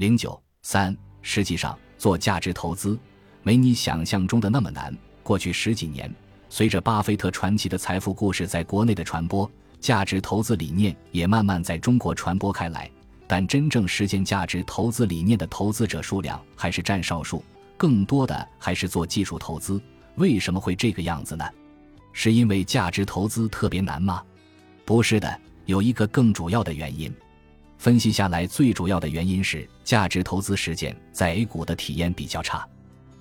[0.00, 2.98] 零九三，实际上做价值投资
[3.42, 4.96] 没你想象中的那么难。
[5.22, 6.10] 过去十几年，
[6.48, 9.46] 随着巴菲特传奇的财富故事在国内的传播，
[9.78, 12.90] 价值投资理念也慢慢在中国传播开来。
[13.26, 17.44] 但真正实践价值投资理念的投资者数量还是占少数，
[17.76, 19.78] 更多的还是做技术投资。
[20.14, 21.44] 为什么会这个样子呢？
[22.14, 24.22] 是因为价值投资特别难吗？
[24.86, 27.14] 不是的，有一个更主要的原因。
[27.80, 32.68] 分析下来，最主要的原因是价值投资实践在 A 股的体验比较差。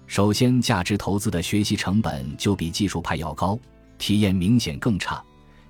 [0.05, 3.57] 首先，价值投资的学习成本就比技术派要高，
[3.97, 5.23] 体验明显更差。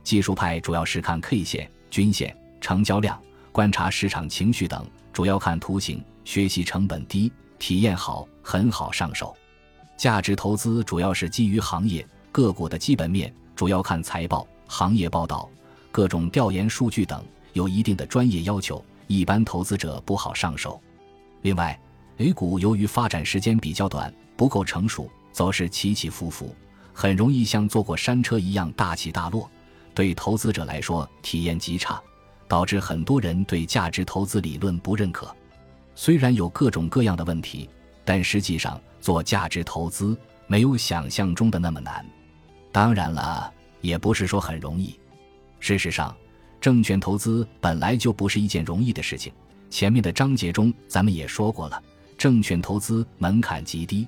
[0.03, 3.21] 技术派主要是看 K 线、均线、成交量。
[3.51, 9.37] 观察市场情绪等，主要看图形，学习成本低，体验好，很好上手。
[9.97, 15.47] 价值投资主要是基于行业个股的基本面，主要看财报、行业报道、
[15.91, 17.23] 各种调研数据等，
[17.59, 20.81] 有一定的专业要求，一般投资者不好上手。
[21.41, 21.77] 另外
[22.19, 26.55] ，A 股由于发展时间比较短，不够成熟，走势起起伏伏，
[26.93, 29.51] 很容易像坐过山车一样大起大落，
[29.93, 32.01] 对投资者来说体验极差。
[32.47, 35.35] 导致很多人对价值投资理论不认可，
[35.93, 37.69] 虽然有各种各样的问题，
[38.03, 42.03] 但实际上做价值投资没有想象中的那么难。
[42.71, 44.97] 当然了，也不是说很容易。
[45.59, 46.15] 事实上，
[46.59, 49.31] 证券投资本来就不是一件容易的事情。
[49.69, 51.81] 前面的章节中咱们也说过了，
[52.17, 54.07] 证券投资门槛极低，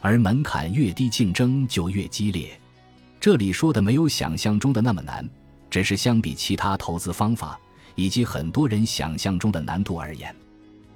[0.00, 2.58] 而门槛越低，竞争就越激烈。
[3.20, 5.28] 这里说的没有想象中的那么难，
[5.70, 7.58] 只是相比其他投资方法。
[7.96, 10.34] 以及很多人想象中的难度而言，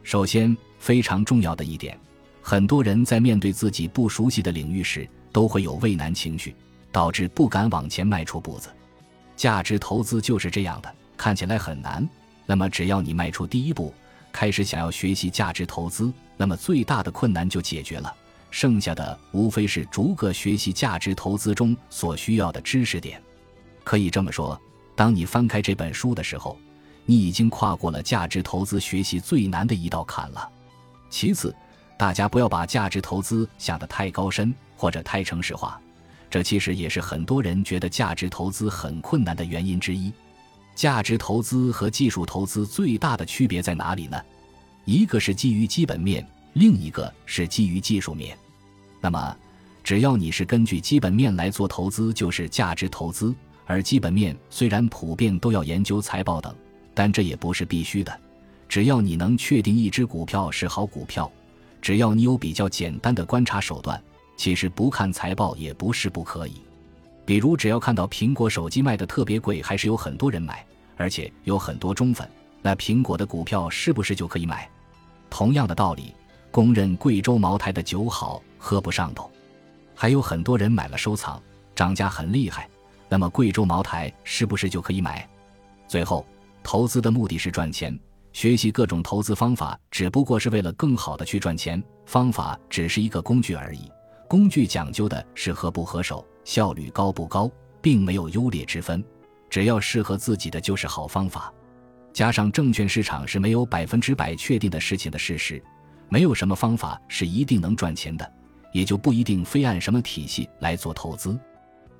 [0.02, 1.96] 首先非常重要的一点，
[2.42, 6.56] 很多人在面对自己不熟悉的领域时，都会有畏难情绪，
[6.90, 8.68] 导致不敢往前迈出步子。
[9.38, 12.06] 价值投资就是这样的，看起来很难，
[12.44, 13.94] 那么只要你迈出第一步，
[14.30, 18.14] 开始想要学习价值投资，那么最大的困难就解决了，
[18.50, 23.22] 剩下的无非是逐个学习价值投资中所需要的知识点。
[23.82, 24.60] 可以这么说，
[24.94, 26.58] 当你翻开这本书的时候。
[27.10, 30.46] 你已经跨过了价值投资学习最难的一道坎了。
[31.08, 31.56] 其次，
[31.96, 35.80] 大家不要把价值投资想得太高深或者太城市化，
[36.30, 40.12] 这其实也是很多人觉得价值投资很困难的原因之一。
[40.74, 44.20] 价值投资和技术投资最大的区别在哪里呢？
[44.84, 48.36] 一个是基于基本面，另一个是基于技术面。
[49.00, 49.36] 那么，
[49.82, 53.34] 只要你是根据基本面来做投资，就是价值投资。
[53.66, 56.54] 而基本面虽然普遍都要研究财报等。
[56.94, 58.20] 但这也不是必须的，
[58.68, 61.30] 只要你能确定一只股票是好股票，
[61.80, 64.02] 只要你有比较简单的观察手段，
[64.38, 66.62] 其实不看财报也不是不可以。
[67.26, 70.64] 比如，只要看到苹果手机卖的特别贵，还是有很多人买，
[70.96, 72.26] 而且有很多忠粉，
[72.62, 74.66] 那苹果的股票是不是就可以买？
[75.28, 76.14] 同样的道理，
[76.50, 79.30] 公认贵州茅台的酒好喝不上头，
[79.94, 81.42] 还有很多人买了收藏，
[81.74, 82.66] 涨价很厉害，
[83.10, 85.28] 那么贵州茅台是不是就可以买？
[85.86, 86.24] 最后。
[86.60, 87.98] 投资的目的是赚钱，
[88.34, 93.90] 学习各种投资方法只不过是为了更好的去赚钱，方法只是一个工具而已。
[94.28, 97.50] 工具讲究的是合不合手，效率高不高，
[97.80, 99.02] 并没有优劣之分，
[99.48, 101.52] 只要适合自己的就是好方法。
[102.12, 105.62] 加上证券市场是没有百分之百确定的事情的事实，
[106.10, 108.32] 没有什么方法是一定能赚钱的，
[108.70, 111.38] 也就不一定非按什么体系来做投资。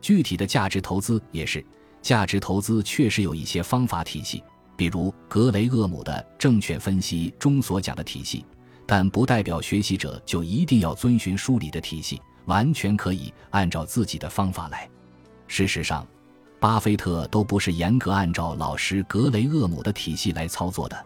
[0.00, 1.64] 具体的价值投资也是，
[2.02, 4.44] 价值投资确实有一些方法体系。
[4.76, 8.44] 比如格雷厄姆的证券分析中所讲的体系，
[8.90, 14.88] 但不代表学习者就一定要遵循书里的体系，完全可以按照自己的方法来。
[15.46, 16.08] 事实上，
[16.58, 21.04] 巴菲特都不是严格按照老师格雷厄姆的体系来操作的。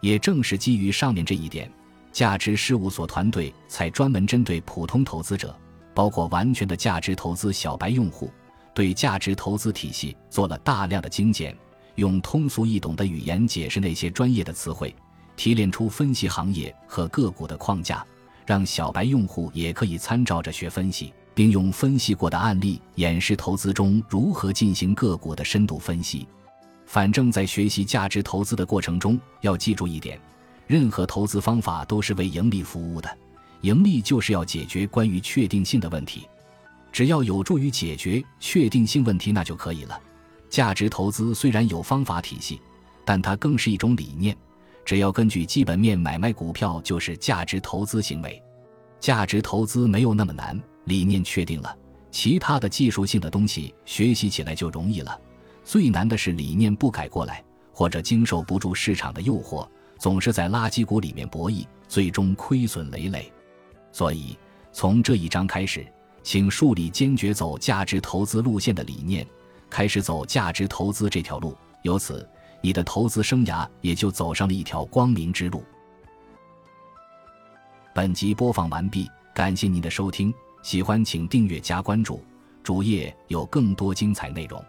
[0.00, 1.72] 也正是基于上面这一点，
[2.10, 5.56] 价值事务所团队才专门针对普通投资者，
[5.94, 8.28] 包括完全的价值投资小白用户，
[8.74, 11.56] 对价值投资体系做了大量的精简。
[11.94, 14.92] 用通俗易懂的语言解释那些专业的词汇，
[15.36, 18.04] 提炼出分析行业和个股的框架，
[18.46, 26.26] 让小白用户也可以参照着学分析，并用分析过的案例演示投资中如何进行个股的深度分析。
[26.86, 30.20] 反正，在学习价值投资的过程中，要记住一点：
[30.66, 33.18] 任何投资方法都是为盈利服务的，
[33.62, 36.28] 盈利就是要解决关于确定性的问题，
[36.92, 39.98] 只要有助于解决确定性问题，那就可以了。
[40.50, 42.60] 价值投资虽然有方法体系，
[43.06, 44.36] 但它更是一种理念。
[44.84, 48.42] 只要根据基本面买卖股票，就是价值投资行为。
[48.98, 51.76] 价值投资没有那么难，理念确定了，
[52.10, 55.20] 其他的技术性的东西学习起来就容易了。
[55.64, 57.42] 最难的是理念不改过来，
[57.72, 59.66] 或者经受不住市场的诱惑，
[59.98, 63.32] 总是在垃圾股里面博弈，最终亏损累累。
[63.92, 64.36] 所以，
[64.72, 65.86] 从这一章开始，
[66.22, 69.26] 请树立坚决走价值投资路线的理念，
[69.68, 71.56] 开始走价值投资这条路。
[71.82, 72.28] 由此，
[72.62, 75.62] 你的投资生涯也就走上了一条光明之路。
[77.94, 80.32] 本集播放完毕，感谢您的收听，
[80.62, 82.24] 喜欢请订阅加关注，
[82.62, 84.64] 主页有更多精彩内容。